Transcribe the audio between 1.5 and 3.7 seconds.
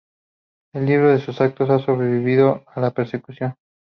ha sobrevivido a la persecución.